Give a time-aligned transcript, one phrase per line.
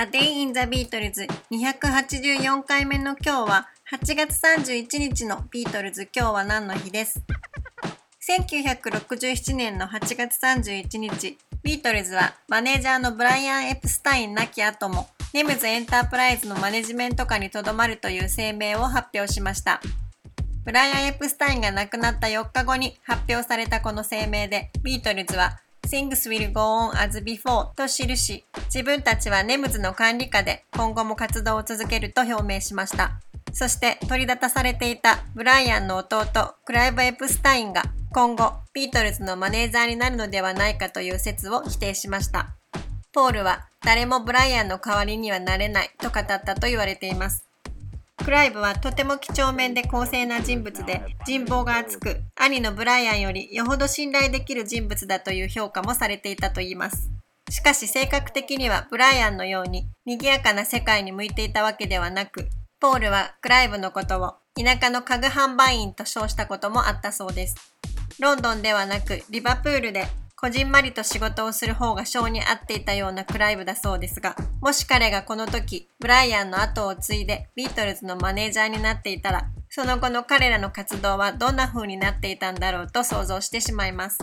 [0.00, 7.20] A Day in the Beatles 284回目の今日は8月31日のビートルズ今日は何の日です。
[8.24, 19.80] 1967年の8月31日ビートルズはマネージャーのブライアン・エプスタイン亡き後もネムズエンタープライズのマネジメント下にとどまるという声明を発表しました。
[20.64, 25.58] ブライアン・エプスタインが亡くなった4日後に発表されたこの声明でビートルズは
[25.88, 33.20] Things will go on as before と記し自分たちはネムズの管理下で今後も活動を続けると表明しました。
[33.52, 36.26] そして取り立たされていたブライアンの弟
[36.64, 37.82] クライブ・エプスタインが
[38.12, 42.54] 今後ビートルズのマネージャーになるのではないかという説を否定しました。
[43.12, 47.47] ポールは誰もブライアンの代わりにはなれないと語ったと言われています。
[48.28, 57.10] クライブはとても几帳面で公正な人物で人望が厚く兄のブライアンよりよほど信頼できる人物だという評価もされていたといいます
[57.48, 67.56] しかし性格的にはブライアンのように賑やかな世界に向いていたわけではなくポールはクライブのことを田舎の家具販売員と称したこともあったそうです。
[68.20, 70.06] ロンドンではなくリバプールで
[70.40, 84.18] こじんまりと仕事をする方が性に合っていたようなクライブだそうですが、もし彼がこの時、ブライアンの後を継いでビートルズのマネージャーになっていたら、その後の彼らの活動はどんな風になっていたんだろうと想像してしまいます。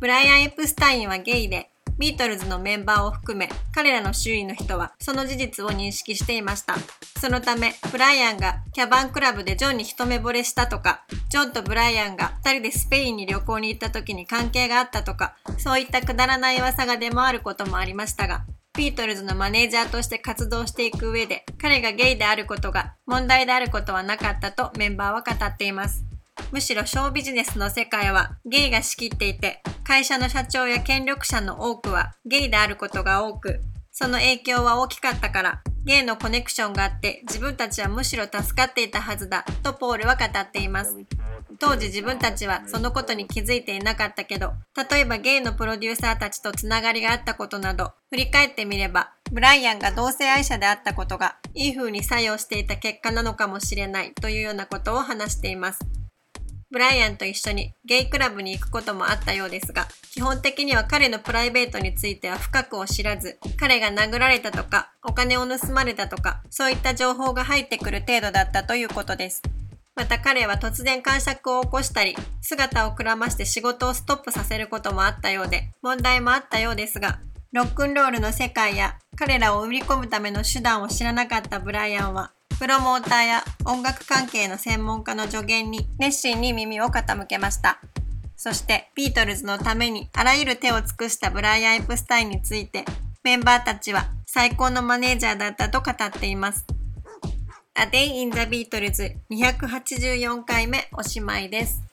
[0.00, 6.74] ブライアン・エプスタインはゲイで、ビートルズのメンバーを含め彼らの周囲の人はその事実を認識していました。
[7.22, 18.44] そのためブライアンがキャバンクラブでジョンに一目惚れしたとかジョンとブライアンが2人でスペインに旅行に行った時に関係があったとかそういったくだらない噂が出回ることもありましたが
[18.76, 26.11] ビートルズのマネージャーとして活動していく上で彼がゲイであることが問題であることはなかったとメンバーは語っています。
[26.52, 40.96] むしろショービジネスの世界はゲイが仕切っていて会社の社長や権力者の多くはゲイであることが多く、その影響は大きかったから、ゲイのコネクションがあって自分たちはむしろ助かっていたはずだとポールは語っています。
[41.58, 44.52] 当時自分たちはそのことに気づいていなかったけど、
[44.90, 55.80] 例えばゲイのプロデューサーたちとつながりがあったことなど、振り返ってみれば、ブライアンが同性愛者であったことがいい風に作用していた結果なのかもしれないというようなことを話しています。
[56.72, 69.42] ブライアンと一緒にゲイクラブに行くこともあったようですが、基本的には彼のプライベートについては深くを知らず、彼が殴られたとか、お金を盗まれたとか、そういった情報が入ってくる程度だったということです。
[69.94, 77.20] また彼は突然感触を起こしたり、姿をくらまして仕事をストップさせることもあったようで、問題もあったようですが、
[77.52, 87.80] ロックンロールの世界や彼らを売り込むための手段を知らなかったブライアンは、プロモーターや音楽関係の専門家の助言に熱心に耳を傾けました。
[88.36, 92.84] そしてビートルズのためにあらゆる手を尽くしたブライアン・エプスタインについて
[93.24, 96.64] メンバーたちは最高のマネージャーだったと語っています。
[97.74, 101.91] A Day in the Beatles 284回目おしまいです。